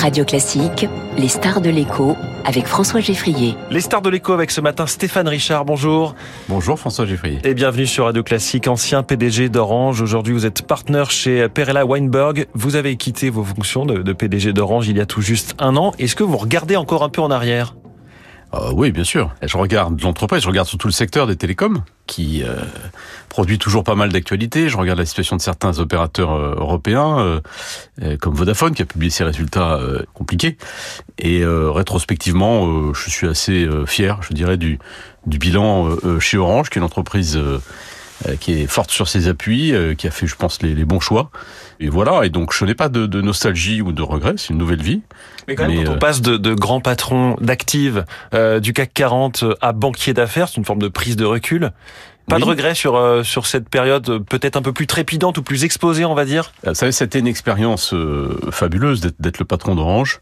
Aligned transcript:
Radio 0.00 0.24
Classique, 0.24 0.86
les 1.18 1.28
stars 1.28 1.60
de 1.60 1.68
l'écho 1.68 2.16
avec 2.46 2.66
François 2.66 3.00
Geffrier. 3.00 3.54
Les 3.70 3.82
stars 3.82 4.00
de 4.00 4.08
l'écho 4.08 4.32
avec 4.32 4.50
ce 4.50 4.62
matin 4.62 4.86
Stéphane 4.86 5.28
Richard, 5.28 5.66
bonjour. 5.66 6.14
Bonjour 6.48 6.78
François 6.78 7.04
Geffrier. 7.04 7.38
Et 7.44 7.52
bienvenue 7.52 7.86
sur 7.86 8.06
Radio 8.06 8.22
Classique, 8.22 8.66
ancien 8.66 9.02
PDG 9.02 9.50
d'Orange. 9.50 10.00
Aujourd'hui 10.00 10.32
vous 10.32 10.46
êtes 10.46 10.62
partenaire 10.62 11.10
chez 11.10 11.50
Perella 11.50 11.84
Weinberg. 11.84 12.46
Vous 12.54 12.76
avez 12.76 12.96
quitté 12.96 13.28
vos 13.28 13.44
fonctions 13.44 13.84
de, 13.84 13.98
de 13.98 14.12
PDG 14.14 14.54
d'Orange 14.54 14.88
il 14.88 14.96
y 14.96 15.00
a 15.00 15.06
tout 15.06 15.20
juste 15.20 15.54
un 15.58 15.76
an. 15.76 15.92
Est-ce 15.98 16.16
que 16.16 16.24
vous 16.24 16.38
regardez 16.38 16.76
encore 16.76 17.02
un 17.02 17.10
peu 17.10 17.20
en 17.20 17.30
arrière? 17.30 17.74
Euh, 18.52 18.72
oui, 18.74 18.90
bien 18.90 19.04
sûr. 19.04 19.32
Je 19.42 19.56
regarde 19.56 20.00
l'entreprise, 20.02 20.42
je 20.42 20.48
regarde 20.48 20.66
surtout 20.66 20.88
le 20.88 20.92
secteur 20.92 21.26
des 21.26 21.36
télécoms, 21.36 21.82
qui 22.06 22.42
euh, 22.42 22.56
produit 23.28 23.58
toujours 23.58 23.84
pas 23.84 23.94
mal 23.94 24.10
d'actualités. 24.10 24.68
Je 24.68 24.76
regarde 24.76 24.98
la 24.98 25.06
situation 25.06 25.36
de 25.36 25.40
certains 25.40 25.78
opérateurs 25.78 26.32
euh, 26.32 26.54
européens, 26.56 27.40
comme 28.20 28.34
Vodafone, 28.34 28.74
qui 28.74 28.82
a 28.82 28.86
publié 28.86 29.10
ses 29.10 29.24
résultats 29.24 29.78
compliqués. 30.14 30.56
Et 31.18 31.44
rétrospectivement, 31.44 32.92
je 32.94 33.10
suis 33.10 33.28
assez 33.28 33.68
fier, 33.86 34.20
je 34.22 34.34
dirais, 34.34 34.56
du, 34.56 34.78
du 35.26 35.38
bilan 35.38 35.96
chez 36.18 36.38
Orange, 36.38 36.70
qui 36.70 36.78
est 36.78 36.80
une 36.80 36.86
entreprise 36.86 37.38
qui 38.40 38.52
est 38.52 38.66
forte 38.66 38.90
sur 38.90 39.08
ses 39.08 39.28
appuis, 39.28 39.74
qui 39.96 40.06
a 40.06 40.10
fait, 40.10 40.26
je 40.26 40.36
pense, 40.36 40.62
les, 40.62 40.74
les 40.74 40.84
bons 40.84 41.00
choix. 41.00 41.30
Et 41.80 41.88
voilà, 41.88 42.26
et 42.26 42.28
donc 42.28 42.52
je 42.52 42.64
n'ai 42.66 42.74
pas 42.74 42.90
de, 42.90 43.06
de, 43.06 43.22
nostalgie 43.22 43.80
ou 43.80 43.92
de 43.92 44.02
regret, 44.02 44.34
c'est 44.36 44.50
une 44.50 44.58
nouvelle 44.58 44.82
vie. 44.82 45.00
Mais 45.48 45.54
quand 45.54 45.66
même, 45.66 45.82
quand 45.84 45.92
on 45.92 45.98
passe 45.98 46.20
de, 46.20 46.36
de 46.36 46.52
grands 46.52 46.82
patrons 46.82 47.36
d'actifs 47.40 47.96
euh, 48.34 48.60
du 48.60 48.74
CAC 48.74 48.92
40 48.92 49.44
à 49.62 49.72
banquier 49.72 50.12
d'affaires, 50.12 50.48
c'est 50.48 50.58
une 50.58 50.66
forme 50.66 50.80
de 50.80 50.88
prise 50.88 51.16
de 51.16 51.24
recul. 51.24 51.72
Pas 52.28 52.38
de 52.38 52.44
regret 52.44 52.74
sur 52.74 52.96
euh, 52.96 53.24
sur 53.24 53.46
cette 53.46 53.68
période 53.68 54.22
peut-être 54.24 54.56
un 54.56 54.62
peu 54.62 54.72
plus 54.72 54.86
trépidante 54.86 55.38
ou 55.38 55.42
plus 55.42 55.64
exposée, 55.64 56.04
on 56.04 56.14
va 56.14 56.26
dire? 56.26 56.52
Vous 56.64 56.74
savez, 56.74 56.92
c'était 56.92 57.18
une 57.18 57.26
expérience 57.26 57.94
euh, 57.94 58.38
fabuleuse 58.52 59.00
d'être 59.18 59.38
le 59.38 59.46
patron 59.46 59.74
d'Orange 59.74 60.20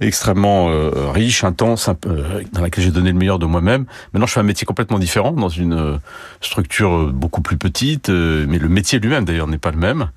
extrêmement 0.00 0.68
euh, 0.70 1.10
riche, 1.10 1.44
intense, 1.44 1.88
euh, 2.06 2.42
dans 2.52 2.60
laquelle 2.60 2.84
j'ai 2.84 2.90
donné 2.90 3.12
le 3.12 3.18
meilleur 3.18 3.38
de 3.38 3.46
moi-même. 3.46 3.86
Maintenant, 4.12 4.26
je 4.26 4.32
fais 4.32 4.40
un 4.40 4.44
métier 4.44 4.66
complètement 4.66 4.98
différent, 4.98 5.32
dans 5.32 5.48
une 5.48 5.74
euh, 5.74 5.96
structure 6.40 7.12
beaucoup 7.12 7.40
plus 7.40 7.56
petite, 7.56 8.08
mais 8.08 8.58
le 8.58 8.68
métier 8.68 8.98
lui-même, 8.98 9.24
d'ailleurs, 9.24 9.46
n'est 9.46 9.58
pas 9.58 9.70
le 9.70 9.78
même. 9.78 10.10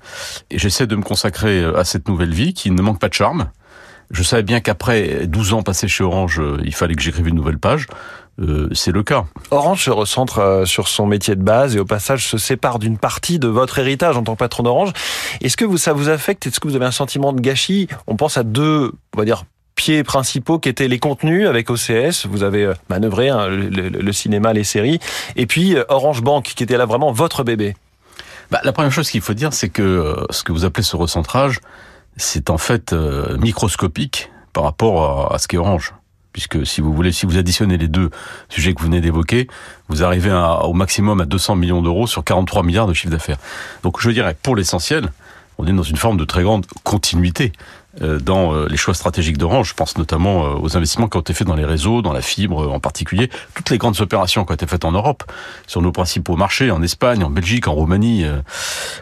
Et 0.50 0.58
j'essaie 0.58 0.86
de 0.86 0.96
me 0.96 1.02
consacrer 1.02 1.64
à 1.64 1.84
cette 1.84 2.08
nouvelle 2.08 2.32
vie 2.32 2.54
qui 2.54 2.70
ne 2.70 2.82
manque 2.82 2.98
pas 2.98 3.08
de 3.08 3.14
charme. 3.14 3.50
Je 4.10 4.22
savais 4.22 4.42
bien 4.42 4.60
qu'après 4.60 5.26
12 5.26 5.52
ans 5.52 5.62
passés 5.62 5.86
chez 5.86 6.02
Orange, 6.02 6.40
il 6.64 6.74
fallait 6.74 6.94
que 6.94 7.02
j'écrive 7.02 7.28
une 7.28 7.34
nouvelle 7.34 7.58
page. 7.58 7.86
Euh, 8.40 8.68
c'est 8.72 8.92
le 8.92 9.02
cas. 9.02 9.24
Orange 9.50 9.84
se 9.84 9.90
recentre 9.90 10.62
sur 10.64 10.88
son 10.88 11.06
métier 11.06 11.34
de 11.34 11.42
base 11.42 11.76
et 11.76 11.80
au 11.80 11.84
passage 11.84 12.26
se 12.26 12.38
sépare 12.38 12.78
d'une 12.78 12.96
partie 12.96 13.38
de 13.38 13.48
votre 13.48 13.78
héritage 13.78 14.16
en 14.16 14.22
tant 14.22 14.34
que 14.34 14.38
patron 14.38 14.62
d'Orange. 14.62 14.92
Est-ce 15.40 15.56
que 15.56 15.64
vous, 15.64 15.76
ça 15.76 15.92
vous 15.92 16.08
affecte? 16.08 16.46
Est-ce 16.46 16.60
que 16.60 16.68
vous 16.68 16.76
avez 16.76 16.86
un 16.86 16.92
sentiment 16.92 17.32
de 17.32 17.40
gâchis? 17.40 17.88
On 18.06 18.16
pense 18.16 18.38
à 18.38 18.44
deux, 18.44 18.92
on 19.14 19.18
va 19.18 19.24
dire, 19.24 19.44
pieds 19.78 20.02
principaux 20.02 20.58
qui 20.58 20.68
étaient 20.68 20.88
les 20.88 20.98
contenus 20.98 21.46
avec 21.46 21.70
OCS. 21.70 22.26
Vous 22.26 22.42
avez 22.42 22.64
euh, 22.64 22.74
manœuvré 22.90 23.28
hein, 23.28 23.46
le, 23.48 24.12
cinéma, 24.12 24.52
les 24.52 24.64
séries. 24.64 24.98
Et 25.36 25.46
puis 25.46 25.76
euh, 25.76 25.84
Orange 25.88 26.20
Bank 26.20 26.52
qui 26.54 26.64
était 26.64 26.76
là 26.76 26.84
vraiment 26.84 27.12
votre 27.12 27.44
bébé. 27.44 27.76
Bah, 28.50 28.60
la 28.64 28.72
première 28.72 28.90
chose 28.90 29.08
qu'il 29.08 29.20
faut 29.20 29.34
dire, 29.34 29.52
c'est 29.52 29.68
que 29.68 29.82
euh, 29.82 30.26
ce 30.30 30.42
que 30.42 30.50
vous 30.50 30.64
appelez 30.64 30.82
ce 30.82 30.96
recentrage, 30.96 31.60
c'est 32.16 32.50
en 32.50 32.58
fait 32.58 32.92
microscopique 33.38 34.32
par 34.52 34.64
rapport 34.64 35.32
à, 35.32 35.38
ce 35.38 35.46
qu'est 35.46 35.58
Orange. 35.58 35.94
Puisque 36.32 36.66
si 36.66 36.80
vous 36.80 36.92
voulez, 36.92 37.12
si 37.12 37.26
vous 37.26 37.38
additionnez 37.38 37.78
les 37.78 37.86
deux 37.86 38.10
sujets 38.48 38.74
que 38.74 38.80
vous 38.80 38.86
venez 38.86 39.00
d'évoquer, 39.00 39.46
vous 39.88 40.02
arrivez 40.02 40.32
au 40.62 40.72
maximum 40.72 41.20
à 41.20 41.26
200 41.26 41.54
millions 41.54 41.82
d'euros 41.82 42.08
sur 42.08 42.24
43 42.24 42.64
milliards 42.64 42.88
de 42.88 42.94
chiffre 42.94 43.12
d'affaires. 43.12 43.38
Donc 43.84 44.00
je 44.00 44.10
dirais, 44.10 44.36
pour 44.42 44.56
l'essentiel, 44.56 45.12
on 45.58 45.66
est 45.68 45.72
dans 45.72 45.84
une 45.84 45.96
forme 45.96 46.16
de 46.16 46.24
très 46.24 46.42
grande 46.42 46.66
continuité 46.82 47.52
dans 48.00 48.54
euh, 48.54 48.66
les 48.68 48.76
choix 48.76 48.94
stratégiques 48.94 49.38
d'Orange. 49.38 49.68
Je 49.70 49.74
pense 49.74 49.96
notamment 49.96 50.44
euh, 50.44 50.58
aux 50.60 50.76
investissements 50.76 51.08
qui 51.08 51.16
ont 51.16 51.20
été 51.20 51.34
faits 51.34 51.46
dans 51.46 51.56
les 51.56 51.64
réseaux, 51.64 52.02
dans 52.02 52.12
la 52.12 52.22
fibre 52.22 52.70
en 52.70 52.80
particulier, 52.80 53.30
toutes 53.54 53.70
les 53.70 53.78
grandes 53.78 54.00
opérations 54.00 54.44
qui 54.44 54.52
ont 54.52 54.54
été 54.54 54.66
faites 54.66 54.84
en 54.84 54.92
Europe, 54.92 55.24
sur 55.66 55.82
nos 55.82 55.92
principaux 55.92 56.36
marchés, 56.36 56.70
en 56.70 56.82
Espagne, 56.82 57.24
en 57.24 57.30
Belgique, 57.30 57.68
en 57.68 57.72
Roumanie. 57.72 58.24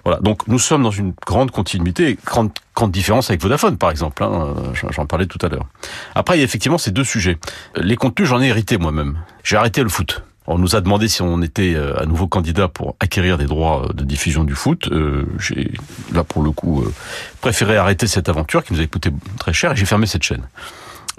Voilà. 0.04 0.20
Donc 0.20 0.46
nous 0.48 0.58
sommes 0.58 0.82
dans 0.82 0.90
une 0.90 1.12
grande 1.26 1.50
continuité, 1.50 2.18
grande, 2.24 2.50
grande 2.74 2.90
différence 2.90 3.30
avec 3.30 3.42
Vodafone 3.42 3.76
par 3.76 3.90
exemple. 3.90 4.22
Hein, 4.22 4.54
J'en 4.90 5.06
parlais 5.06 5.26
tout 5.26 5.38
à 5.44 5.48
l'heure. 5.48 5.66
Après, 6.14 6.36
il 6.36 6.38
y 6.38 6.42
a 6.42 6.44
effectivement 6.44 6.78
ces 6.78 6.90
deux 6.90 7.04
sujets. 7.04 7.38
Les 7.76 7.96
contenus, 7.96 8.28
j'en 8.28 8.40
ai 8.40 8.46
hérité 8.46 8.78
moi-même. 8.78 9.18
J'ai 9.42 9.56
arrêté 9.56 9.82
le 9.82 9.88
foot. 9.88 10.22
On 10.46 10.58
nous 10.58 10.76
a 10.76 10.80
demandé 10.80 11.08
si 11.08 11.22
on 11.22 11.42
était 11.42 11.74
euh, 11.74 12.00
à 12.00 12.06
nouveau 12.06 12.26
candidat 12.26 12.68
pour 12.68 12.96
acquérir 13.00 13.38
des 13.38 13.46
droits 13.46 13.86
euh, 13.86 13.92
de 13.92 14.04
diffusion 14.04 14.44
du 14.44 14.54
foot. 14.54 14.88
Euh, 14.92 15.24
j'ai 15.38 15.72
là 16.12 16.24
pour 16.24 16.42
le 16.42 16.50
coup 16.50 16.84
préféré 17.40 17.76
arrêter 17.76 18.06
cette 18.06 18.28
aventure 18.28 18.64
qui 18.64 18.72
nous 18.72 18.80
a 18.80 18.86
coûté 18.86 19.10
très 19.38 19.52
cher 19.52 19.72
et 19.72 19.76
j'ai 19.76 19.86
fermé 19.86 20.06
cette 20.06 20.22
chaîne. 20.22 20.42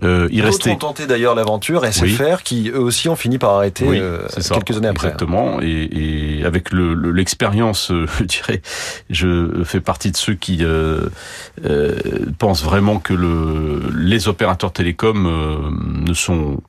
Euh, 0.03 0.27
il 0.31 0.41
restait. 0.43 0.71
ont 0.71 0.75
tenté 0.75 1.07
d'ailleurs 1.07 1.33
l'aventure 1.33 1.85
SFR, 1.85 2.43
qui 2.43 2.69
eux 2.69 2.79
aussi 2.79 3.09
ont 3.09 3.15
fini 3.15 3.37
par 3.37 3.55
arrêter 3.55 3.85
quelques 4.53 4.77
années 4.77 4.87
après. 4.87 5.07
Exactement. 5.07 5.59
Et, 5.61 6.39
et 6.39 6.45
avec 6.45 6.71
l'expérience, 6.71 7.89
le, 7.89 8.05
je 8.19 8.23
dirais, 8.23 8.61
je 9.09 9.63
fais 9.63 9.81
partie 9.81 10.11
de 10.11 10.17
ceux 10.17 10.35
qui 10.35 10.59
euh, 10.61 11.09
pensent 12.37 12.63
vraiment 12.63 12.99
que 12.99 13.13
le, 13.13 13.81
les 13.95 14.27
opérateurs 14.27 14.71
télécoms 14.71 15.71
ne 16.05 16.13
sont 16.13 16.61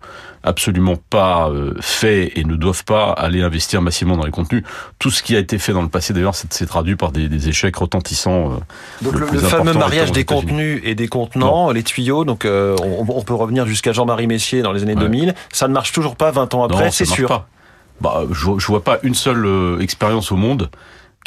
absolument 0.43 0.97
pas 1.10 1.50
euh, 1.50 1.75
fait 1.81 2.33
et 2.37 2.45
ne 2.45 2.55
doivent 2.55 2.84
pas 2.84 3.10
aller 3.10 3.43
investir 3.43 3.83
massivement 3.83 4.16
dans 4.16 4.25
les 4.25 4.31
contenus. 4.31 4.62
Tout 4.99 5.10
ce 5.10 5.22
qui 5.22 5.37
a 5.37 5.39
été 5.39 5.59
fait 5.59 5.72
dans 5.72 5.83
le 5.83 5.89
passé, 5.89 6.12
d'ailleurs, 6.12 6.34
s'est 6.34 6.66
traduit 6.66 6.97
par 6.97 7.12
des, 7.12 7.28
des, 7.28 7.49
échecs 7.49 7.77
retentissants. 7.77 8.53
Euh, 8.53 8.56
donc 9.03 9.19
le, 9.19 9.27
fameux 9.27 9.72
mariage 9.72 10.12
des 10.12 10.25
contenus 10.25 10.81
et 10.84 10.95
des 10.95 11.09
contenants, 11.09 11.71
les 11.71 11.83
tuyaux, 11.83 12.25
donc 12.25 12.45
euh, 12.45 12.77
on, 12.83 13.18
on, 13.19 13.23
peut 13.23 13.34
revenir 13.34 13.67
jusqu'à 13.67 13.93
Jean-Marie 13.93 14.27
Messier 14.27 14.62
dans 14.62 14.73
les 14.73 14.83
années 14.83 14.95
2000, 14.95 15.34
ça 15.53 15.69
ne 15.69 15.73
marche 15.73 15.93
toujours 15.93 16.17
pas 16.17 16.31
20 16.31 16.55
ans 16.55 16.65
après, 16.65 16.91
c'est 16.91 17.05
sûr. 17.05 17.29
Pas. 17.29 17.49
Bah, 18.01 18.23
je, 18.31 18.51
je 18.59 18.67
vois 18.67 18.84
pas 18.84 18.99
une 19.03 19.15
seule 19.15 19.79
expérience 19.81 20.31
au 20.31 20.37
monde 20.37 20.71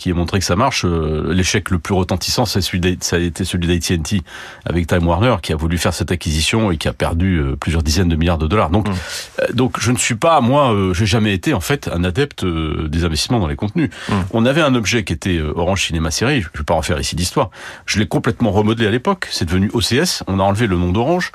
qui 0.01 0.09
a 0.09 0.13
montré 0.15 0.39
que 0.39 0.45
ça 0.45 0.55
marche. 0.55 0.83
Euh, 0.83 1.31
l'échec 1.31 1.69
le 1.69 1.77
plus 1.77 1.93
retentissant, 1.93 2.45
ça 2.45 2.59
a 2.59 3.17
été 3.17 3.45
celui 3.45 3.67
d'AT&T 3.67 4.21
avec 4.65 4.87
Time 4.87 5.05
Warner, 5.05 5.35
qui 5.41 5.53
a 5.53 5.55
voulu 5.55 5.77
faire 5.77 5.93
cette 5.93 6.11
acquisition 6.11 6.71
et 6.71 6.77
qui 6.77 6.87
a 6.87 6.93
perdu 6.93 7.37
euh, 7.37 7.55
plusieurs 7.55 7.83
dizaines 7.83 8.09
de 8.09 8.15
milliards 8.15 8.39
de 8.39 8.47
dollars. 8.47 8.71
Donc, 8.71 8.89
mmh. 8.89 8.93
euh, 9.41 9.53
donc 9.53 9.79
je 9.79 9.91
ne 9.91 9.97
suis 9.97 10.15
pas, 10.15 10.41
moi, 10.41 10.75
j'ai 10.93 11.05
jamais 11.05 11.33
été 11.33 11.53
en 11.53 11.59
fait 11.59 11.87
un 11.87 12.03
adepte 12.03 12.43
des 12.43 13.05
investissements 13.05 13.39
dans 13.39 13.47
les 13.47 13.55
contenus. 13.55 13.89
Mmh. 14.09 14.13
On 14.31 14.45
avait 14.45 14.61
un 14.61 14.73
objet 14.73 15.03
qui 15.03 15.13
était 15.13 15.39
Orange 15.39 15.85
Cinéma 15.85 16.09
Série. 16.09 16.41
Je 16.41 16.47
vais 16.57 16.63
pas 16.65 16.73
refaire 16.73 16.99
ici 16.99 17.15
l'histoire. 17.15 17.51
Je 17.85 17.99
l'ai 17.99 18.07
complètement 18.07 18.51
remodelé 18.51 18.87
à 18.87 18.91
l'époque. 18.91 19.27
C'est 19.31 19.45
devenu 19.45 19.69
OCS. 19.73 20.23
On 20.27 20.39
a 20.39 20.43
enlevé 20.43 20.65
le 20.65 20.77
nom 20.77 20.91
d'Orange 20.91 21.31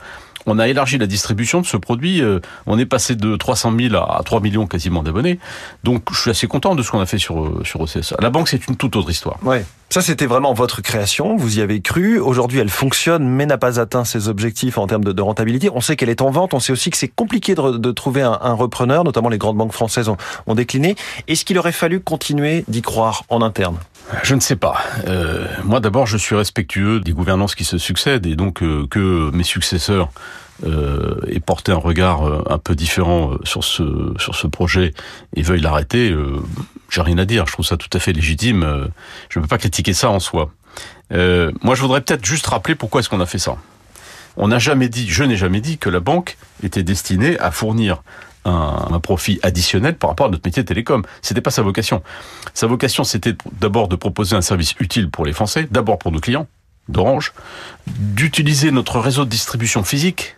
on 0.47 0.59
a 0.59 0.69
élargi 0.69 0.99
la 0.99 1.07
distribution 1.07 1.61
de 1.61 1.67
ce 1.67 1.77
produit. 1.77 2.23
Euh, 2.23 2.41
on 2.67 2.79
est 2.79 2.87
passé 2.87 3.17
de 3.17 3.37
300 3.37 3.73
000 3.79 3.95
à 3.97 4.23
3 4.25 4.41
millions 4.41 4.67
quasiment 4.67 5.03
d'abonnés. 5.03 5.39
Donc, 5.84 6.05
je 6.12 6.21
suis 6.21 6.31
assez 6.31 6.47
content 6.47 6.75
de 6.75 6.83
ce 6.83 6.91
qu'on 6.91 7.01
a 7.01 7.07
fait 7.07 7.19
sur, 7.19 7.43
euh, 7.43 7.62
sur 7.65 7.81
OCS. 7.81 8.15
La 8.21 8.31
banque, 8.31 8.49
c'est 8.49 8.67
une 8.69 8.77
toute 8.77 8.97
autre 8.97 9.11
histoire. 9.11 9.39
Ouais. 9.43 9.65
Ça, 9.91 10.03
c'était 10.03 10.27
vraiment 10.27 10.53
votre 10.53 10.83
création. 10.83 11.37
Vous 11.37 11.59
y 11.59 11.61
avez 11.61 11.81
cru. 11.81 12.19
Aujourd'hui, 12.19 12.59
elle 12.59 12.69
fonctionne, 12.69 13.29
mais 13.29 13.47
n'a 13.47 13.59
pas 13.59 13.81
atteint 13.81 14.05
ses 14.05 14.29
objectifs 14.29 14.79
en 14.79 14.87
termes 14.87 15.05
de, 15.05 15.23
rentabilité. 15.23 15.71
On 15.73 15.81
sait 15.81 15.97
qu'elle 15.97 16.11
est 16.11 16.23
en 16.23 16.31
vente. 16.31 16.55
On 16.55 16.61
sait 16.61 16.73
aussi 16.73 16.91
que 16.91 16.97
c'est 16.97 17.09
compliqué 17.09 17.55
de, 17.55 17.93
trouver 17.93 18.23
un, 18.23 18.53
repreneur. 18.55 19.05
Notamment, 19.05 19.28
les 19.28 19.39
grandes 19.39 19.57
banques 19.57 19.73
françaises 19.73 20.09
ont, 20.09 20.17
ont 20.47 20.55
décliné. 20.55 20.97
Est-ce 21.28 21.45
qu'il 21.45 21.59
aurait 21.59 21.73
fallu 21.73 22.01
continuer 22.01 22.65
d'y 22.69 22.83
croire 22.83 23.25
en 23.28 23.43
interne? 23.43 23.77
Je 24.22 24.34
ne 24.34 24.41
sais 24.41 24.56
pas. 24.56 24.83
Euh, 25.06 25.47
moi, 25.65 25.81
d'abord, 25.81 26.06
je 26.06 26.17
suis 26.17 26.34
respectueux 26.34 27.00
des 27.00 27.12
gouvernances 27.12 27.55
qui 27.55 27.65
se 27.65 27.78
succèdent 27.78 28.27
et 28.27 28.37
donc 28.37 28.62
euh, 28.62 28.87
que 28.89 29.31
mes 29.33 29.43
successeurs 29.43 30.11
euh, 30.65 31.21
aient 31.28 31.41
porté 31.41 31.72
un 31.72 31.77
regard 31.77 32.27
euh, 32.27 32.43
un 32.49 32.59
peu 32.59 32.75
différent 32.75 33.33
sur 33.45 33.65
ce 33.65 34.15
sur 34.19 34.34
ce 34.34 34.47
projet 34.47 34.95
et 35.34 35.43
veuillent 35.43 35.61
l'arrêter. 35.61 36.15
J'ai 36.91 37.03
rien 37.03 37.19
à 37.19 37.25
dire. 37.25 37.47
Je 37.47 37.53
trouve 37.53 37.66
ça 37.66 37.77
tout 37.77 37.91
à 37.93 37.99
fait 37.99 38.12
légitime. 38.12 38.89
je 39.28 39.39
ne 39.39 39.45
peux 39.45 39.49
pas 39.49 39.59
critiquer 39.59 39.93
ça 39.93 40.11
en 40.11 40.21
soi. 40.21 40.50
moi, 41.11 41.75
je 41.75 41.81
voudrais 41.81 42.00
peut-être 42.00 42.25
juste 42.25 42.47
rappeler 42.47 42.75
pourquoi 42.75 43.01
est-ce 43.01 43.09
qu'on 43.09 43.21
a 43.21 43.27
fait 43.27 43.39
ça. 43.39 43.57
On 44.39 44.48
n'a 44.48 44.59
jamais 44.59 44.91
dit, 44.91 45.09
je 45.09 45.25
n'ai 45.25 45.36
jamais 45.36 45.63
dit 45.63 45.78
que 45.78 45.89
la 45.89 46.01
banque 46.01 46.36
était 46.63 46.83
destinée 46.83 47.39
à 47.39 47.51
fournir 47.51 48.03
un, 48.47 49.01
profit 49.01 49.39
additionnel 49.43 49.97
par 49.97 50.10
rapport 50.10 50.27
à 50.27 50.31
notre 50.31 50.47
métier 50.47 50.63
de 50.63 50.69
télécom. 50.69 51.03
C'était 51.22 51.41
pas 51.41 51.51
sa 51.51 51.63
vocation. 51.63 52.03
Sa 52.54 52.66
vocation, 52.66 53.04
c'était 53.04 53.34
d'abord 53.60 53.89
de 53.89 53.97
proposer 53.97 54.37
un 54.37 54.41
service 54.41 54.75
utile 54.81 55.10
pour 55.10 55.25
les 55.25 55.33
Français, 55.33 55.69
d'abord 55.71 55.98
pour 55.98 56.13
nos 56.13 56.21
clients 56.21 56.47
d'Orange, 56.89 57.33
d'utiliser 57.87 58.71
notre 58.71 59.01
réseau 59.01 59.25
de 59.25 59.31
distribution 59.31 59.83
physique, 59.83 60.37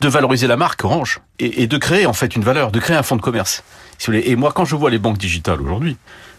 de 0.00 0.08
valoriser 0.08 0.46
la 0.46 0.56
marque 0.56 0.84
Orange 0.84 1.20
et, 1.38 1.62
et, 1.62 1.66
de 1.66 1.78
créer 1.78 2.06
en 2.06 2.12
fait 2.12 2.34
une 2.34 2.42
valeur, 2.42 2.72
de 2.72 2.80
créer 2.80 2.96
un 2.96 3.04
fonds 3.04 3.16
de 3.16 3.22
commerce. 3.22 3.62
Et 4.08 4.34
moi, 4.34 4.52
quand 4.52 4.64
je 4.64 4.74
vois 4.74 4.90
les 4.90 4.98
banques 4.98 5.18
digitales 5.18 5.60
aujourd'hui, 5.60 5.96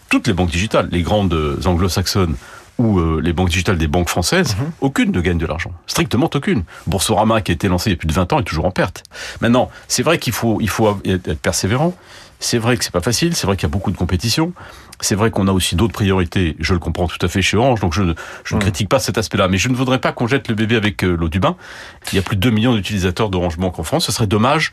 toutes 0.08 0.26
les 0.26 0.34
banques 0.34 0.50
digitales, 0.50 0.88
les 0.92 1.02
grandes 1.02 1.58
anglo-saxonnes 1.64 2.36
ou 2.78 2.98
euh, 2.98 3.20
les 3.22 3.32
banques 3.32 3.48
digitales 3.48 3.78
des 3.78 3.88
banques 3.88 4.08
françaises, 4.08 4.56
mhm. 4.58 4.70
aucune 4.80 5.12
ne 5.12 5.20
gagne 5.20 5.38
de 5.38 5.46
l'argent. 5.46 5.72
Strictement 5.86 6.30
aucune. 6.34 6.64
Boursorama, 6.86 7.40
qui 7.40 7.52
a 7.52 7.54
été 7.54 7.68
lancé 7.68 7.90
il 7.90 7.92
y 7.94 7.96
a 7.96 7.98
plus 7.98 8.08
de 8.08 8.12
20 8.12 8.32
ans, 8.32 8.40
est 8.40 8.44
toujours 8.44 8.66
en 8.66 8.70
perte. 8.70 9.04
Maintenant, 9.40 9.70
c'est 9.88 10.02
vrai 10.02 10.18
qu'il 10.18 10.32
faut, 10.32 10.58
il 10.60 10.68
faut 10.68 10.98
être 11.04 11.40
persévérant, 11.40 11.94
C'est 12.38 12.58
vrai 12.58 12.76
que 12.76 12.84
c'est 12.84 12.92
pas 12.92 13.00
facile, 13.00 13.34
c'est 13.34 13.46
vrai 13.46 13.56
qu'il 13.56 13.62
y 13.62 13.70
a 13.70 13.72
beaucoup 13.72 13.90
de 13.90 13.96
compétition, 13.96 14.52
c'est 15.00 15.14
vrai 15.14 15.30
qu'on 15.30 15.48
a 15.48 15.52
aussi 15.52 15.74
d'autres 15.74 15.94
priorités, 15.94 16.56
je 16.60 16.74
le 16.74 16.78
comprends 16.78 17.06
tout 17.06 17.18
à 17.24 17.28
fait 17.28 17.42
chez 17.42 17.56
Orange, 17.56 17.80
donc 17.80 17.94
je 17.94 18.02
ne, 18.02 18.14
je 18.44 18.54
ne 18.54 18.60
Mm. 18.60 18.62
critique 18.62 18.88
pas 18.88 18.98
cet 18.98 19.18
aspect-là, 19.18 19.48
mais 19.48 19.58
je 19.58 19.68
ne 19.68 19.74
voudrais 19.74 19.98
pas 19.98 20.12
qu'on 20.12 20.26
jette 20.26 20.48
le 20.48 20.54
bébé 20.54 20.76
avec 20.76 21.02
euh, 21.02 21.16
l'eau 21.16 21.28
du 21.28 21.40
bain. 21.40 21.56
Il 22.12 22.16
y 22.16 22.18
a 22.18 22.22
plus 22.22 22.36
de 22.36 22.40
2 22.40 22.50
millions 22.50 22.74
d'utilisateurs 22.74 23.30
d'Orange 23.30 23.58
Bank 23.58 23.78
en 23.78 23.84
France, 23.84 24.06
ce 24.06 24.12
serait 24.12 24.26
dommage, 24.26 24.72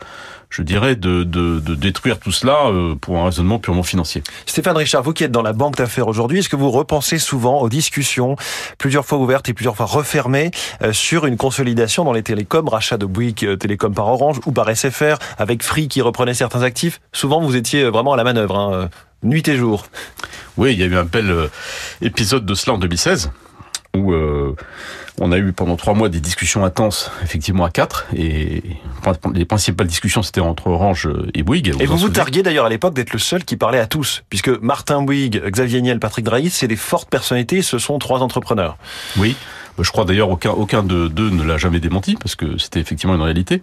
je 0.54 0.62
dirais, 0.62 0.96
de, 0.96 1.24
de, 1.24 1.60
de 1.60 1.74
détruire 1.74 2.20
tout 2.20 2.32
cela 2.32 2.68
euh, 2.68 2.94
pour 2.94 3.18
un 3.18 3.26
raisonnement 3.26 3.58
purement 3.58 3.82
financier. 3.82 4.22
Stéphane 4.46 4.78
Richard, 4.78 5.02
vous 5.02 5.12
qui 5.12 5.24
êtes 5.24 5.32
dans 5.32 5.42
la 5.42 5.52
banque 5.52 5.78
d'affaires 5.78 6.08
aujourd'hui, 6.08 6.40
est-ce 6.40 6.50
que 6.50 6.56
vous 6.56 6.70
repensez 6.70 7.18
souvent 7.18 7.60
aux 7.62 7.70
discussions, 7.70 8.36
plusieurs 8.78 9.04
fois 9.04 9.18
ouvertes 9.18 9.50
et 9.50 9.54
plusieurs 9.54 9.76
fois 9.76 9.88
refermées, 9.88 10.52
euh, 10.84 10.94
sur 10.94 11.26
une 11.26 11.38
consolidation 11.38 12.04
dans 12.04 12.14
les 12.14 12.22
télécoms, 12.22 12.70
rachat 12.70 12.98
de 12.98 13.08
Bouygues 13.08 13.46
euh, 13.46 13.56
Télécom 13.56 13.96
par 13.96 14.08
Orange 14.08 14.42
ou 14.46 14.52
par 14.52 14.70
SFR, 14.70 15.18
avec 15.40 15.64
Free 15.64 15.88
qui 15.88 16.04
reprenait 16.04 16.36
certains 16.36 16.62
actifs? 16.62 17.02
Souvent, 17.14 17.42
vous 17.42 17.56
étiez 17.56 17.86
vraiment 17.90 18.14
à 18.14 18.18
la 18.18 18.24
manœuvre, 18.24 18.56
hein, 18.56 18.90
nuit 19.24 19.48
et 19.48 19.58
jour. 19.58 19.88
Oui, 20.58 20.74
il 20.74 20.80
y 20.80 20.84
a 20.84 20.86
eu 20.86 20.96
un 20.96 21.04
bel 21.04 21.50
épisode 22.04 22.46
de 22.46 22.54
cela 22.54 22.76
en 22.76 22.78
2016 22.78 23.32
où 23.96 24.14
euh, 24.14 24.43
on 25.24 25.32
a 25.32 25.38
eu 25.38 25.54
pendant 25.54 25.76
trois 25.76 25.94
mois 25.94 26.10
des 26.10 26.20
discussions 26.20 26.66
intenses, 26.66 27.12
effectivement 27.24 27.64
à 27.64 27.70
quatre, 27.70 28.06
et 28.16 28.62
les 29.34 29.46
principales 29.46 29.88
discussions 29.88 30.22
c'était 30.22 30.42
entre 30.42 30.68
Orange 30.68 31.10
et 31.34 31.44
Bouygues. 31.44 31.74
Et 31.80 31.86
vous 31.86 31.98
vous 31.98 32.10
targuiez 32.10 32.44
d'ailleurs 32.44 32.66
à 32.66 32.70
l'époque 32.70 32.94
d'être 32.94 33.14
le 33.14 33.20
seul 33.20 33.46
qui 33.46 33.58
parlait 33.58 33.80
à 33.80 33.88
tous, 33.88 34.24
puisque 34.30 34.50
Martin 34.50 35.02
Bouygues, 35.02 35.42
Xavier 35.46 35.82
Niel, 35.82 36.00
Patrick 36.00 36.26
Drahi, 36.26 36.50
c'est 36.50 36.68
des 36.68 36.76
fortes 36.76 37.10
personnalités, 37.10 37.62
ce 37.62 37.78
sont 37.80 37.98
trois 38.00 38.22
entrepreneurs. 38.22 38.78
Oui. 39.18 39.36
Je 39.80 39.90
crois 39.92 40.06
d'ailleurs 40.06 40.30
aucun 40.30 40.52
aucun 40.52 40.84
de 40.84 41.08
d'eux 41.08 41.30
ne 41.30 41.44
l'a 41.44 41.58
jamais 41.58 41.80
démenti 41.80 42.16
parce 42.16 42.36
que 42.36 42.58
c'était 42.58 42.80
effectivement 42.80 43.16
une 43.16 43.22
réalité. 43.22 43.62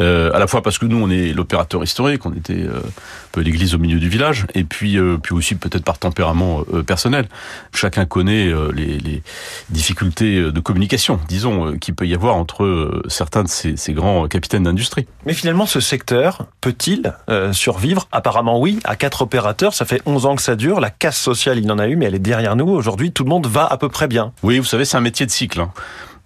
Euh, 0.00 0.32
à 0.32 0.38
la 0.38 0.46
fois 0.46 0.62
parce 0.62 0.78
que 0.78 0.86
nous 0.86 0.96
on 0.96 1.10
est 1.10 1.32
l'opérateur 1.32 1.82
historique, 1.82 2.26
on 2.26 2.32
était 2.32 2.62
euh, 2.62 2.78
un 2.78 3.30
peu 3.32 3.40
l'église 3.40 3.74
au 3.74 3.78
milieu 3.78 3.98
du 3.98 4.08
village, 4.08 4.46
et 4.54 4.64
puis 4.64 4.98
euh, 4.98 5.16
puis 5.22 5.34
aussi 5.34 5.54
peut-être 5.54 5.84
par 5.84 5.98
tempérament 5.98 6.62
personnel. 6.86 7.26
Chacun 7.72 8.04
connaît 8.04 8.52
les, 8.74 8.98
les 8.98 9.22
difficultés 9.70 10.40
de 10.40 10.60
communication, 10.60 11.20
disons, 11.28 11.76
qu'il 11.78 11.94
peut 11.94 12.06
y 12.06 12.14
avoir 12.14 12.36
entre 12.36 13.02
certains 13.08 13.42
de 13.42 13.48
ces, 13.48 13.76
ces 13.76 13.92
grands 13.92 14.28
capitaines 14.28 14.64
d'industrie. 14.64 15.06
Mais 15.26 15.34
finalement, 15.34 15.66
ce 15.66 15.80
secteur 15.80 16.46
peut-il 16.60 17.12
survivre? 17.52 18.08
Apparemment 18.12 18.60
oui, 18.60 18.78
à 18.84 18.96
quatre 18.96 19.22
opérateurs, 19.22 19.74
ça 19.74 19.84
fait 19.84 20.02
11 20.06 20.26
ans 20.26 20.36
que 20.36 20.42
ça 20.42 20.56
dure, 20.56 20.80
la 20.80 20.90
casse 20.90 21.18
sociale 21.18 21.58
il 21.58 21.70
en 21.70 21.78
a 21.78 21.88
eu, 21.88 21.96
mais 21.96 22.06
elle 22.06 22.14
est 22.14 22.18
derrière 22.18 22.56
nous. 22.56 22.68
Aujourd'hui, 22.68 23.12
tout 23.12 23.24
le 23.24 23.30
monde 23.30 23.46
va 23.46 23.66
à 23.66 23.76
peu 23.76 23.88
près 23.88 24.08
bien. 24.08 24.32
Oui, 24.42 24.58
vous 24.58 24.64
savez, 24.64 24.84
c'est 24.84 24.96
un 24.96 25.00
métier 25.00 25.26
de 25.26 25.30
cycle. 25.44 25.60
hein. 25.60 25.72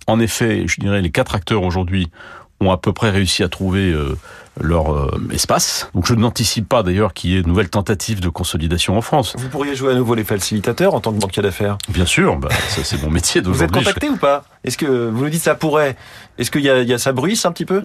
En 0.07 0.21
effet, 0.21 0.65
je 0.67 0.81
dirais 0.81 1.03
les 1.03 1.11
quatre 1.11 1.35
acteurs 1.35 1.63
aujourd'hui 1.63 2.09
ont 2.61 2.71
à 2.73 2.77
peu 2.77 2.93
près 2.93 3.11
réussi 3.11 3.43
à 3.45 3.49
trouver 3.49 3.93
euh, 3.93 4.17
leur 4.61 4.93
euh, 4.93 5.11
espace. 5.33 5.91
Donc 5.95 6.07
je 6.07 6.15
n'anticipe 6.15 6.69
pas 6.69 6.83
d'ailleurs 6.83 7.13
qu'il 7.15 7.31
y 7.31 7.37
ait 7.37 7.43
de 7.43 7.47
nouvelles 7.47 7.69
tentatives 7.71 8.21
de 8.21 8.29
consolidation 8.29 8.97
en 8.97 9.01
France. 9.03 9.35
Vous 9.39 9.49
pourriez 9.49 9.77
jouer 9.77 9.93
à 9.93 9.95
nouveau 9.95 10.15
les 10.17 10.25
facilitateurs 10.25 10.95
en 10.95 11.01
tant 11.01 11.13
que 11.13 11.19
banquier 11.21 11.43
d'affaires? 11.43 11.79
Bien 11.89 12.07
sûr, 12.07 12.37
bah, 12.37 12.49
ça 12.69 12.83
c'est 12.83 13.01
mon 13.03 13.11
métier 13.11 13.41
Vous 13.43 13.63
êtes 13.63 13.71
contacté 13.71 14.09
ou 14.09 14.17
pas? 14.17 14.45
Est-ce 14.65 14.77
que 14.79 14.87
vous 15.09 15.23
nous 15.25 15.31
dites 15.31 15.43
ça 15.43 15.55
pourrait? 15.55 15.97
Est-ce 16.39 16.51
qu'il 16.51 16.63
y 16.63 16.71
a, 16.71 16.81
il 16.83 16.89
y 16.89 16.93
a 16.95 16.99
ça 16.99 17.13
bruisse 17.13 17.45
un 17.47 17.53
petit 17.53 17.67
peu? 17.67 17.85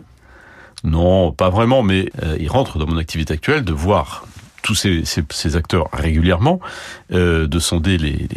Non, 0.84 1.32
pas 1.32 1.50
vraiment, 1.50 1.84
mais 1.84 2.10
euh, 2.24 2.36
il 2.40 2.50
rentre 2.50 2.78
dans 2.80 2.88
mon 2.88 2.98
activité 2.98 3.34
actuelle 3.34 3.64
de 3.64 3.74
voir 3.74 4.26
tous 4.64 4.76
ces, 4.76 5.04
ces, 5.06 5.24
ces 5.30 5.56
acteurs 5.58 5.88
régulièrement, 5.94 6.62
de 7.12 7.60
sonder 7.60 7.98
les, 7.98 8.12
les, 8.12 8.28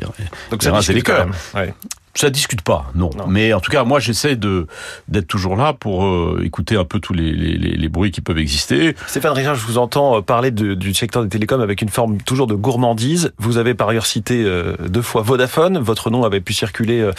Donc 0.51 0.63
Les 0.65 0.71
reins 0.71 0.81
et 0.81 0.93
les 0.93 1.01
quand 1.03 1.13
cœurs. 1.15 1.27
même. 1.27 1.35
Ouais. 1.55 1.75
Ça 2.17 2.31
discute 2.31 2.63
pas, 2.63 2.87
non. 2.95 3.11
Non. 3.17 3.27
Mais 3.29 3.53
en 3.53 3.61
tout 3.61 3.71
cas, 3.71 3.85
moi, 3.85 4.01
j'essaie 4.01 4.37
de 4.37 4.67
d'être 5.09 5.27
toujours 5.29 5.55
là 5.57 5.73
pour 5.75 6.05
euh, 6.07 6.41
écouter 6.45 6.77
un 6.77 6.85
peu 6.85 6.99
tous 6.99 7.13
les, 7.13 7.33
les, 7.33 7.57
les, 7.59 7.77
les 7.77 7.89
bruits 7.89 8.11
qui 8.11 8.21
peuvent 8.23 8.39
exister. 8.39 8.95
Stéphane 9.07 9.33
Richard, 9.33 9.55
je 9.55 9.67
vous 9.67 9.79
entends 9.79 10.17
euh, 10.17 10.21
parler 10.23 10.51
de- 10.51 10.75
du 10.75 10.95
secteur 10.95 11.23
des 11.23 11.29
télécoms 11.29 11.61
avec 11.61 11.83
une 11.83 11.89
forme 11.91 12.19
toujours 12.23 12.47
de 12.47 12.55
gourmandise. 12.55 13.33
Vous 13.39 13.59
avez 13.59 13.75
par 13.75 13.89
ailleurs 13.91 14.07
cité 14.07 14.43
euh, 14.45 14.75
deux 14.89 15.03
fois 15.03 15.23
Vodafone. 15.23 15.79
Votre 15.79 16.11
nom 16.11 16.25
avait 16.25 16.41
pu 16.41 16.53
circuler 16.55 17.01
euh, 17.01 17.13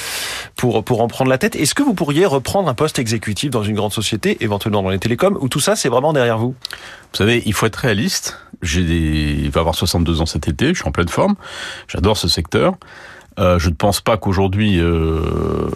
pour, 0.55 0.83
pour 0.83 1.01
en 1.01 1.07
prendre 1.07 1.29
la 1.29 1.37
tête. 1.37 1.55
Est-ce 1.55 1.75
que 1.75 1.83
vous 1.83 1.93
pourriez 1.93 2.25
reprendre 2.25 2.67
un 2.67 2.73
poste 2.73 2.97
exécutif 2.99 3.51
dans 3.51 3.63
une 3.63 3.75
grande 3.75 3.93
société, 3.93 4.37
éventuellement 4.41 4.81
dans 4.81 4.89
les 4.89 4.99
télécoms, 4.99 5.37
ou 5.41 5.47
tout 5.47 5.59
ça, 5.59 5.75
c'est 5.75 5.89
vraiment 5.89 6.11
derrière 6.13 6.37
vous? 6.39 6.55
Vous 7.11 7.17
savez, 7.17 7.43
il 7.45 7.53
faut 7.53 7.65
être 7.67 7.75
réaliste. 7.75 8.39
J'ai 8.63 8.83
des, 8.83 9.35
il 9.43 9.51
va 9.51 9.61
avoir 9.61 9.75
62 9.75 10.21
ans 10.21 10.25
cet 10.25 10.47
été. 10.47 10.69
Je 10.69 10.79
suis 10.79 10.87
en 10.87 10.91
pleine 10.91 11.07
forme. 11.07 11.35
J'adore 11.87 12.17
ce 12.17 12.27
secteur. 12.27 12.73
Euh, 13.39 13.59
je 13.59 13.69
ne 13.69 13.75
pense 13.75 14.01
pas 14.01 14.17
qu'aujourd'hui 14.17 14.79
euh, 14.79 15.69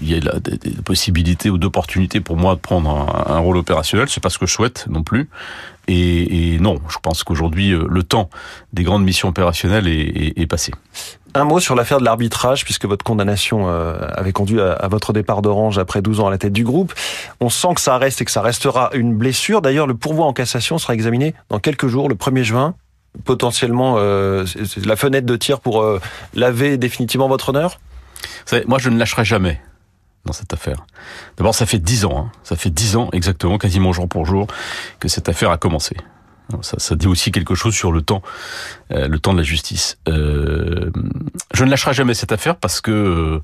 il 0.00 0.08
y 0.08 0.14
ait 0.14 0.20
des, 0.20 0.70
possibilités 0.84 1.50
ou 1.50 1.58
d'opportunités 1.58 2.20
pour 2.20 2.36
moi 2.36 2.54
de 2.54 2.60
prendre 2.60 2.90
un, 3.28 3.38
rôle 3.38 3.56
opérationnel. 3.58 4.08
C'est 4.08 4.22
pas 4.22 4.30
ce 4.30 4.38
que 4.38 4.46
je 4.46 4.52
souhaite 4.52 4.86
non 4.88 5.02
plus. 5.02 5.28
Et, 5.86 6.54
et 6.54 6.58
non, 6.60 6.78
je 6.88 6.96
pense 7.02 7.22
qu'aujourd'hui 7.24 7.72
euh, 7.72 7.86
le 7.88 8.02
temps 8.02 8.30
des 8.72 8.84
grandes 8.84 9.04
missions 9.04 9.28
opérationnelles 9.28 9.86
est, 9.86 10.00
est- 10.00 10.38
est 10.40 10.46
passé. 10.46 10.72
Un 11.36 11.44
mot 11.44 11.58
sur 11.58 11.74
l'affaire 11.74 11.98
de 11.98 12.04
l'arbitrage, 12.04 12.64
puisque 12.64 12.84
votre 12.86 13.04
condamnation 13.04 13.68
euh, 13.68 13.98
avait 14.14 14.32
conduit 14.32 14.60
à 14.60 14.86
votre 14.86 15.12
départ 15.12 15.42
d'Orange 15.42 15.78
après 15.78 16.00
12 16.00 16.20
ans 16.20 16.28
à 16.28 16.30
la 16.30 16.38
tête 16.38 16.52
du 16.52 16.62
groupe. 16.62 16.94
On 17.40 17.50
sent 17.50 17.74
que 17.74 17.80
ça 17.80 17.98
reste 17.98 18.22
et 18.22 18.24
que 18.24 18.30
ça 18.30 18.40
restera 18.40 18.90
une 18.94 19.16
blessure. 19.16 19.60
D'ailleurs, 19.60 19.88
le 19.88 19.94
pourvoi 19.94 20.26
en 20.26 20.32
cassation 20.32 20.78
sera 20.78 20.94
examiné 20.94 21.34
dans 21.48 21.58
quelques 21.58 21.88
jours, 21.88 22.08
le 22.08 22.14
1er 22.14 22.44
juin. 22.44 22.74
Potentiellement, 23.24 23.96
euh, 23.98 24.44
la 24.84 24.96
fenêtre 24.96 25.26
de 25.26 25.36
tir 25.36 25.60
pour 25.60 25.82
euh, 25.82 26.00
laver 26.34 26.76
définitivement 26.76 27.28
votre 27.28 27.50
honneur? 27.50 27.78
Vous 28.22 28.28
savez, 28.46 28.64
moi, 28.66 28.78
je 28.78 28.90
ne 28.90 28.98
lâcherai 28.98 29.24
jamais 29.24 29.60
dans 30.24 30.32
cette 30.32 30.52
affaire. 30.52 30.84
D'abord, 31.36 31.54
ça 31.54 31.66
fait 31.66 31.78
dix 31.78 32.04
ans, 32.04 32.26
hein. 32.26 32.32
ça 32.42 32.56
fait 32.56 32.70
dix 32.70 32.96
ans 32.96 33.10
exactement, 33.12 33.58
quasiment 33.58 33.92
jour 33.92 34.08
pour 34.08 34.26
jour, 34.26 34.46
que 34.98 35.08
cette 35.08 35.28
affaire 35.28 35.50
a 35.50 35.58
commencé. 35.58 35.96
Ça, 36.60 36.94
dit 36.94 37.06
aussi 37.06 37.32
quelque 37.32 37.54
chose 37.54 37.74
sur 37.74 37.90
le 37.90 38.02
temps, 38.02 38.22
euh, 38.90 39.08
le 39.08 39.18
temps 39.18 39.32
de 39.32 39.38
la 39.38 39.44
justice. 39.44 39.96
Je 40.06 40.90
ne 41.64 41.70
lâcherai 41.70 41.94
jamais 41.94 42.12
cette 42.12 42.32
affaire 42.32 42.56
parce 42.56 42.82
que 42.82 43.40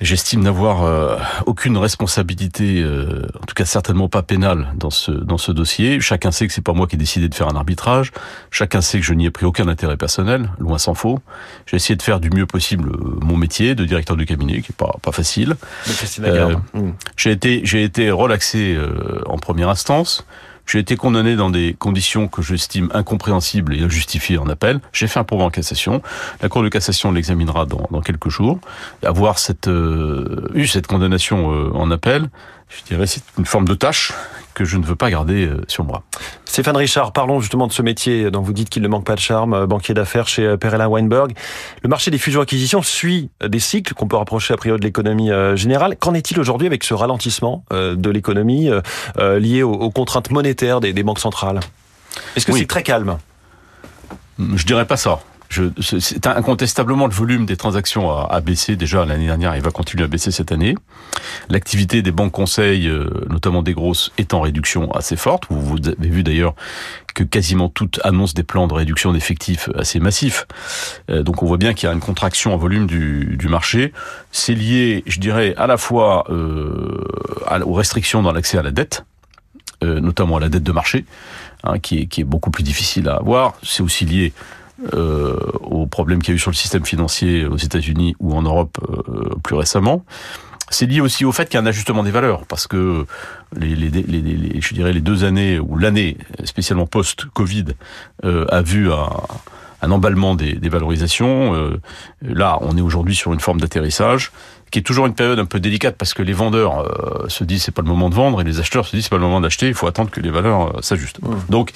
j'estime 0.00 0.42
n'avoir 0.42 0.82
euh, 0.82 1.18
aucune 1.46 1.76
responsabilité, 1.76 2.82
euh, 2.82 3.26
en 3.40 3.46
tout 3.46 3.54
cas 3.54 3.64
certainement 3.64 4.08
pas 4.08 4.22
pénale 4.22 4.68
dans 4.76 4.90
ce 4.90 5.10
dans 5.10 5.38
ce 5.38 5.52
dossier. 5.52 6.00
Chacun 6.00 6.30
sait 6.30 6.46
que 6.46 6.52
c'est 6.52 6.64
pas 6.64 6.72
moi 6.72 6.86
qui 6.86 6.96
ai 6.96 6.98
décidé 6.98 7.28
de 7.28 7.34
faire 7.34 7.48
un 7.48 7.56
arbitrage. 7.56 8.12
Chacun 8.50 8.80
sait 8.80 8.98
que 9.00 9.06
je 9.06 9.14
n'y 9.14 9.26
ai 9.26 9.30
pris 9.30 9.46
aucun 9.46 9.68
intérêt 9.68 9.96
personnel, 9.96 10.50
loin 10.58 10.78
s'en 10.78 10.94
faut. 10.94 11.20
J'ai 11.66 11.76
essayé 11.76 11.96
de 11.96 12.02
faire 12.02 12.20
du 12.20 12.30
mieux 12.30 12.46
possible 12.46 12.90
euh, 12.90 13.18
mon 13.22 13.36
métier 13.36 13.74
de 13.74 13.84
directeur 13.84 14.16
de 14.16 14.24
cabinet, 14.24 14.60
qui 14.60 14.72
est 14.72 14.76
pas 14.76 14.96
pas 15.02 15.12
facile. 15.12 15.56
Christine 15.84 16.24
Lagarde 16.24 16.56
Mmh. 16.74 16.90
J'ai 17.16 17.32
été 17.32 17.60
j'ai 17.64 17.82
été 17.82 18.10
relaxé 18.10 18.74
euh, 18.74 19.22
en 19.26 19.38
première 19.38 19.68
instance. 19.68 20.26
J'ai 20.66 20.80
été 20.80 20.96
condamné 20.96 21.36
dans 21.36 21.50
des 21.50 21.74
conditions 21.78 22.26
que 22.28 22.42
j'estime 22.42 22.90
incompréhensibles 22.92 23.74
et 23.74 23.82
injustifiées 23.82 24.38
en 24.38 24.48
appel. 24.48 24.80
J'ai 24.92 25.06
fait 25.06 25.20
un 25.20 25.24
pourvoi 25.24 25.46
en 25.46 25.50
cassation. 25.50 26.02
La 26.42 26.48
Cour 26.48 26.62
de 26.62 26.68
cassation 26.68 27.12
l'examinera 27.12 27.66
dans, 27.66 28.00
quelques 28.00 28.28
jours. 28.28 28.58
Avoir 29.04 29.36
euh, 29.68 30.48
eu 30.54 30.66
cette 30.66 30.86
condamnation 30.86 31.52
euh, 31.52 31.70
en 31.72 31.90
appel, 31.90 32.28
je 32.68 32.82
dirais 32.84 33.06
c'est 33.06 33.22
une 33.38 33.46
forme 33.46 33.66
de 33.66 33.74
tâche 33.74 34.12
que 34.56 34.64
je 34.64 34.78
ne 34.78 34.84
veux 34.86 34.96
pas 34.96 35.10
garder 35.10 35.46
euh, 35.46 35.60
sur 35.68 35.84
moi. 35.84 36.02
Stéphane 36.46 36.78
Richard, 36.78 37.12
parlons 37.12 37.40
justement 37.40 37.66
de 37.66 37.72
ce 37.72 37.82
métier 37.82 38.30
dont 38.30 38.40
vous 38.40 38.54
dites 38.54 38.70
qu'il 38.70 38.82
ne 38.82 38.88
manque 38.88 39.04
pas 39.04 39.14
de 39.14 39.20
charme, 39.20 39.52
euh, 39.52 39.66
banquier 39.66 39.92
d'affaires 39.92 40.26
chez 40.28 40.46
euh, 40.46 40.56
Perella 40.56 40.88
Weinberg. 40.88 41.36
Le 41.82 41.88
marché 41.90 42.10
des 42.10 42.16
fusions-acquisitions 42.16 42.80
suit 42.82 43.28
des 43.46 43.60
cycles 43.60 43.92
qu'on 43.92 44.08
peut 44.08 44.16
rapprocher 44.16 44.54
a 44.54 44.56
priori 44.56 44.80
de 44.80 44.84
l'économie 44.84 45.30
générale. 45.54 45.96
Qu'en 45.98 46.14
est-il 46.14 46.40
aujourd'hui 46.40 46.66
avec 46.66 46.84
ce 46.84 46.94
ralentissement 46.94 47.64
de 47.70 48.10
l'économie 48.10 48.70
lié 49.18 49.62
aux, 49.62 49.90
contraintes 49.90 50.30
monétaires 50.30 50.80
des, 50.80 50.92
des 50.92 51.02
banques 51.02 51.18
centrales? 51.18 51.60
Est-ce 52.34 52.46
que 52.46 52.52
Oui. 52.52 52.60
c'est 52.60 52.66
très 52.66 52.82
calme? 52.82 53.18
Je 54.38 54.64
dirais 54.64 54.86
pas 54.86 54.96
ça. 54.96 55.20
C'est- 55.48 56.26
incontestablement 56.26 57.06
le 57.06 57.12
volume 57.12 57.46
des 57.46 57.56
transactions 57.56 58.10
a, 58.10 58.40
baissé 58.40 58.76
déjà 58.76 59.04
l'année 59.04 59.26
dernière 59.26 59.54
et 59.54 59.60
va 59.60 59.70
continuer 59.70 60.04
à 60.04 60.08
baisser 60.08 60.30
cette 60.30 60.52
année. 60.52 60.76
L'activité 61.48 62.02
des 62.02 62.10
banques 62.10 62.32
conseils, 62.32 62.88
euh, 62.88 63.08
notamment 63.28 63.62
des 63.62 63.72
grosses, 63.72 64.12
est 64.18 64.34
en 64.34 64.40
réduction 64.40 64.90
assez 64.92 65.16
forte. 65.16 65.44
Vous, 65.50 65.76
avez 65.86 66.08
vu 66.08 66.22
d'ailleurs 66.22 66.54
que 67.14 67.24
quasiment 67.24 67.68
toutes 67.68 68.00
annoncent 68.04 68.34
des 68.34 68.42
plans 68.42 68.66
de 68.66 68.74
réduction 68.74 69.12
d'effectifs 69.12 69.70
assez 69.74 70.00
massifs. 70.00 70.46
Euh, 71.10 71.22
donc 71.22 71.42
on 71.42 71.46
voit 71.46 71.56
bien 71.56 71.74
qu'il 71.74 71.88
y 71.88 71.90
a 71.90 71.94
une 71.94 72.00
contraction 72.00 72.52
en 72.52 72.56
volume 72.56 72.86
du, 72.86 73.48
marché. 73.48 73.92
C'est 74.32 74.54
lié, 74.54 75.04
je 75.06 75.20
dirais, 75.20 75.54
à 75.56 75.66
la 75.66 75.76
fois 75.76 76.24
euh, 76.30 77.04
aux 77.64 77.74
restrictions 77.74 78.22
dans 78.22 78.32
l'accès 78.32 78.58
à 78.58 78.62
la 78.62 78.72
dette, 78.72 79.04
notamment 79.82 80.38
à 80.38 80.40
la 80.40 80.48
dette 80.48 80.64
de 80.64 80.72
marché, 80.72 81.04
hein, 81.62 81.78
qui, 81.78 82.00
est, 82.00 82.06
qui 82.06 82.22
est 82.22 82.24
beaucoup 82.24 82.50
plus 82.50 82.64
difficile 82.64 83.08
à 83.08 83.16
avoir. 83.16 83.54
C'est 83.62 83.82
aussi 83.82 84.04
lié 84.04 84.32
euh, 84.94 85.36
aux 85.62 85.86
problèmes 85.86 86.20
qu'il 86.20 86.32
y 86.32 86.34
a 86.34 86.36
eu 86.36 86.38
sur 86.38 86.50
le 86.50 86.56
système 86.56 86.84
financier 86.84 87.46
aux 87.46 87.56
États-Unis 87.56 88.14
ou 88.20 88.34
en 88.34 88.42
Europe 88.42 88.78
euh, 88.88 89.34
plus 89.42 89.56
récemment. 89.56 90.04
C'est 90.68 90.86
lié 90.86 91.00
aussi 91.00 91.24
au 91.24 91.32
fait 91.32 91.44
qu'il 91.44 91.54
y 91.54 91.56
a 91.58 91.62
un 91.62 91.66
ajustement 91.66 92.02
des 92.02 92.10
valeurs, 92.10 92.44
parce 92.46 92.66
que 92.66 93.06
les, 93.56 93.76
je 94.60 94.74
dirais 94.74 94.92
les 94.92 95.00
deux 95.00 95.22
années 95.22 95.60
ou 95.60 95.78
l'année, 95.78 96.16
spécialement 96.44 96.86
post-Covid, 96.86 97.66
euh, 98.24 98.46
a 98.48 98.62
vu 98.62 98.90
un, 98.90 99.90
emballement 99.90 100.34
des, 100.34 100.54
des 100.54 100.68
valorisations. 100.68 101.54
Euh, 101.54 101.80
là, 102.20 102.58
on 102.62 102.76
est 102.76 102.80
aujourd'hui 102.80 103.14
sur 103.14 103.32
une 103.32 103.38
forme 103.38 103.60
d'atterrissage, 103.60 104.32
qui 104.70 104.80
est 104.80 104.82
toujours 104.82 105.06
une 105.06 105.14
période 105.14 105.38
un 105.38 105.44
peu 105.44 105.60
délicate 105.60 105.96
parce 105.96 106.12
que 106.12 106.22
les 106.22 106.32
vendeurs 106.32 106.80
euh, 106.80 107.28
se 107.28 107.44
disent 107.44 107.62
c'est 107.62 107.74
pas 107.74 107.82
le 107.82 107.88
moment 107.88 108.10
de 108.10 108.14
vendre 108.14 108.40
et 108.40 108.44
les 108.44 108.58
acheteurs 108.58 108.86
se 108.86 108.96
disent 108.96 109.04
c'est 109.04 109.10
pas 109.10 109.16
le 109.16 109.22
moment 109.22 109.40
d'acheter. 109.40 109.68
Il 109.68 109.74
faut 109.74 109.86
attendre 109.86 110.10
que 110.10 110.20
les 110.20 110.30
valeurs 110.30 110.76
euh, 110.76 110.82
s'ajustent. 110.82 111.22
Mmh. 111.22 111.34
Donc, 111.48 111.70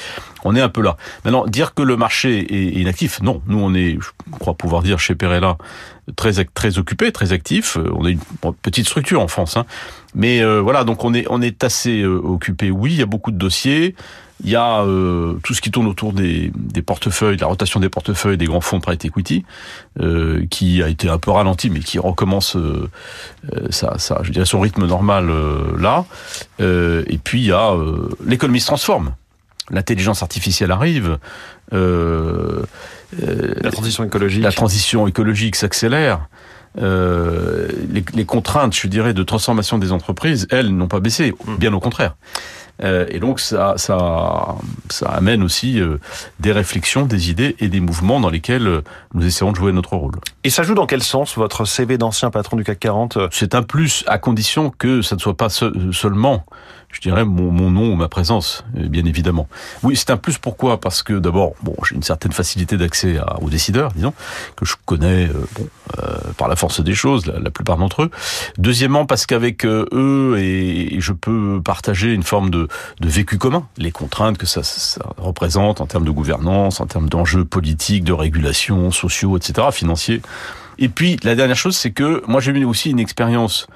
on 0.45 0.57
est 0.57 0.61
un 0.61 0.69
peu 0.69 0.83
là. 0.83 0.97
Maintenant, 1.25 1.47
dire 1.47 1.75
que 1.75 1.83
le 1.83 1.97
marché 1.97 2.41
est 2.55 2.81
inactif, 2.81 3.21
non. 3.23 3.43
Nous, 3.47 3.59
on 3.59 3.75
est, 3.75 3.99
je 4.01 4.39
crois 4.39 4.55
pouvoir 4.55 4.83
dire 4.83 4.99
chez 4.99 5.15
Perella, 5.15 5.57
très 6.17 6.45
très 6.45 6.79
occupé, 6.79 7.13
très 7.13 7.33
actif. 7.33 7.77
On 7.95 8.05
a 8.05 8.11
une 8.11 8.21
petite 8.63 8.87
structure 8.87 9.21
en 9.21 9.29
France, 9.29 9.57
hein. 9.57 9.67
mais 10.15 10.43
euh, 10.43 10.61
voilà, 10.61 10.85
donc 10.85 11.05
on 11.05 11.15
est 11.15 11.27
on 11.31 11.41
est 11.43 11.63
assez 11.65 12.03
euh, 12.03 12.21
occupé. 12.23 12.71
Oui, 12.71 12.93
il 12.93 12.99
y 12.99 13.03
a 13.03 13.07
beaucoup 13.07 13.31
de 13.31 13.39
dossiers. 13.39 13.95
Il 14.43 14.51
y 14.51 14.57
a 14.57 14.83
euh, 14.83 15.35
tout 15.45 15.53
ce 15.53 15.61
qui 15.61 15.71
tourne 15.71 15.87
autour 15.87 16.13
des, 16.13 16.51
des 16.57 16.81
portefeuilles, 16.81 17.37
la 17.37 17.47
rotation 17.47 17.79
des 17.79 17.91
portefeuilles 17.91 18.39
des 18.39 18.47
grands 18.47 18.63
fonds 18.63 18.79
de 18.79 18.83
private 18.83 19.05
equity, 19.05 19.45
euh, 20.01 20.47
qui 20.49 20.83
a 20.83 20.89
été 20.89 21.09
un 21.11 21.19
peu 21.19 21.31
ralenti, 21.31 21.69
mais 21.69 21.81
qui 21.81 21.99
recommence 21.99 22.57
euh, 22.57 22.80
ça, 23.71 23.95
ça, 23.99 24.21
je 24.23 24.31
dirais 24.33 24.45
son 24.45 24.61
rythme 24.61 24.87
normal 24.87 25.31
là. 25.79 26.05
et 26.59 27.19
puis 27.23 27.41
il 27.41 27.47
y 27.47 27.53
a 27.53 27.75
l'économie 28.25 28.61
se 28.61 28.67
transforme 28.67 29.15
l'intelligence 29.71 30.23
artificielle 30.23 30.71
arrive. 30.71 31.19
Euh, 31.73 32.63
euh, 33.23 33.55
la 33.61 33.71
transition 33.71 34.05
écologique. 34.05 34.43
La 34.43 34.53
transition 34.53 35.07
écologique 35.07 35.57
s'accélère. 35.57 36.29
Euh, 36.81 37.69
les, 37.91 38.05
les, 38.15 38.25
contraintes, 38.25 38.75
je 38.75 38.87
dirais, 38.87 39.13
de 39.13 39.23
transformation 39.25 39.79
des 39.79 39.91
entreprises, 39.91 40.47
elles, 40.51 40.69
n'ont 40.69 40.87
pas 40.87 41.01
baissé, 41.01 41.33
mm. 41.47 41.57
bien 41.57 41.73
au 41.73 41.81
contraire. 41.81 42.15
Euh, 42.83 43.07
et 43.11 43.21
donc 43.21 43.41
ça, 43.41 43.75
ça, 43.77 44.57
ça 44.89 45.09
amène 45.11 45.43
aussi 45.43 45.81
euh, 45.81 45.99
des 46.39 46.53
réflexions, 46.53 47.05
des 47.05 47.31
idées 47.31 47.57
et 47.61 47.69
des 47.69 47.81
mouvements 47.81 48.21
dans 48.21 48.31
lesquels 48.31 48.67
euh, 48.67 48.83
nous 49.15 49.27
essayons 49.27 49.53
de 49.53 49.57
jouer 49.57 49.73
notre 49.73 49.97
rôle. 49.97 50.15
Et 50.43 50.51
ça 50.51 50.63
joue 50.63 50.75
dans 50.75 50.87
quel 50.87 51.03
sens 51.03 51.37
votre 51.37 51.65
CV 51.67 51.99
d'ancien 51.99 52.31
patron 52.31 52.57
du 52.57 52.65
CAC 52.65 52.81
40 52.81 53.19
C'est 53.31 53.55
un 53.55 53.63
plus 53.63 54.05
à 54.07 54.19
condition 54.19 54.71
que 54.71 55.03
ça 55.03 55.15
ne 55.15 55.21
soit 55.21 55.37
pas 55.37 55.49
seulement 55.51 56.45
je 56.93 57.01
dirais, 57.01 57.25
mon, 57.25 57.71
nom 57.71 57.93
ou 57.93 57.95
ma 57.95 58.09
présence, 58.09 58.65
euh, 58.77 58.89
bien 58.89 59.05
évidemment. 59.05 59.49
Oui, 59.83 59.97
c'est 59.97 60.11
un 60.11 60.17
plus. 60.17 60.39
Pourquoi? 60.39 60.81
Parce 60.81 61.03
que 61.03 61.13
d'abord, 61.13 61.53
bon, 61.63 61.75
j'ai 61.89 61.95
une 61.95 62.03
certaine 62.03 62.33
facilité 62.33 62.77
d'accès 62.77 63.19
aux 63.41 63.49
décideurs, 63.49 63.93
disons, 63.93 64.13
que 64.57 64.65
je 64.65 64.75
connais 64.85 65.29
euh, 65.29 65.47
bon, 65.57 65.69
euh, 66.03 66.17
par 66.37 66.49
la 66.49 66.57
force 66.57 66.81
des 66.81 66.95
choses, 66.95 67.27
la, 67.27 67.51
plupart 67.51 67.77
d'entre 67.77 68.03
eux. 68.03 68.11
Deuxièmement, 68.59 69.07
parce 69.07 69.27
qu'avec 69.27 69.65
eux, 69.65 70.37
et, 70.39 71.01
je 71.01 71.13
peux 71.13 71.61
partager 71.65 72.13
une 72.13 72.23
forme 72.23 72.51
de, 72.51 72.69
de 73.01 73.09
vécu 73.09 73.39
commun, 73.39 73.67
les 73.77 73.93
contraintes 73.93 74.39
que 74.39 74.47
ça, 74.47 74.63
ça, 74.63 75.01
représente 75.17 75.81
en 75.81 75.87
termes 75.87 76.05
de 76.05 76.11
gouvernance, 76.11 76.81
en 76.81 76.87
termes 76.87 77.09
d'enjeux 77.09 77.45
politiques, 77.45 78.05
de 78.05 78.13
régulation, 78.13 78.91
sociaux, 78.91 79.37
etc., 79.37 79.69
financiers. 79.73 80.23
Et 80.79 80.89
puis, 80.89 81.19
la 81.25 81.35
dernière 81.35 81.57
chose, 81.57 81.77
c'est 81.77 81.91
que 81.91 82.23
moi, 82.27 82.41
j'ai 82.41 82.53
eu 82.53 82.65
aussi 82.65 82.91
une 82.91 83.01
expérience 83.01 83.67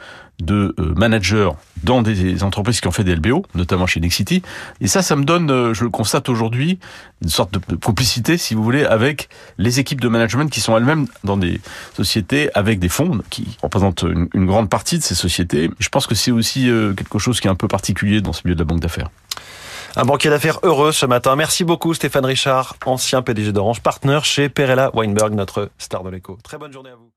de 0.40 0.74
euh, 0.78 0.94
managers 0.96 1.50
dans 1.84 2.02
des 2.02 2.42
entreprises 2.42 2.80
qui 2.80 2.88
ont 2.88 2.92
fait 2.92 3.04
des 3.04 3.14
LBO, 3.14 3.44
notamment 3.54 3.86
chez 3.86 4.00
Nexity. 4.00 4.42
Et 4.80 4.88
ça, 4.88 5.02
ça 5.02 5.16
me 5.16 5.24
donne, 5.24 5.50
euh, 5.50 5.74
je 5.74 5.84
le 5.84 5.90
constate 5.90 6.28
aujourd'hui, 6.28 6.78
une 7.22 7.28
sorte 7.28 7.52
de 7.52 7.76
complicité, 7.76 8.36
si 8.36 8.54
vous 8.54 8.64
voulez, 8.64 8.84
avec 8.84 9.28
les 9.58 9.80
équipes 9.80 10.00
de 10.00 10.08
management 10.08 10.50
qui 10.50 10.60
sont 10.60 10.76
elles-mêmes 10.76 11.06
dans 11.22 11.36
des 11.36 11.60
sociétés 11.94 12.50
avec 12.54 12.78
des 12.78 12.88
fonds 12.88 13.20
qui 13.30 13.56
représentent 13.62 14.02
une, 14.02 14.46
grande 14.46 14.68
partie 14.68 14.98
de 14.98 15.04
ces 15.04 15.14
sociétés. 15.14 15.70
Je 15.78 15.88
pense 15.88 16.06
que 16.06 16.14
c'est 16.14 16.30
aussi 16.30 16.68
euh, 16.68 16.94
quelque 16.94 17.18
chose 17.18 17.40
qui 17.40 17.46
est 17.46 17.50
un 17.50 17.54
peu 17.54 17.68
particulier 17.68 18.20
dans 18.20 18.32
ce 18.32 18.42
milieu 18.44 18.54
de 18.54 18.60
la 18.60 18.66
banque 18.66 18.80
d'affaires. 18.80 19.10
Un 19.96 20.04
banquier 20.04 20.28
d'affaires 20.28 20.58
heureux 20.64 20.90
ce 20.90 21.06
matin. 21.06 21.36
Merci 21.36 21.62
beaucoup 21.62 21.94
Stéphane 21.94 22.24
Richard, 22.24 22.76
ancien 22.84 23.22
PDG 23.22 23.52
d'Orange, 23.52 23.80
partenaire 23.80 24.24
chez 24.24 24.48
Perella 24.48 24.90
Weinberg, 24.92 25.34
notre 25.34 25.70
star 25.78 26.02
de 26.02 26.10
l'écho. 26.10 26.36
Très 26.42 26.58
bonne 26.58 26.72
journée 26.72 26.90
à 26.90 26.96
vous. 26.96 27.13